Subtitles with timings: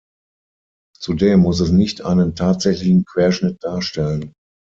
[0.99, 4.33] Zudem muss es nicht einen tatsächlichen Querschnitt darstellen.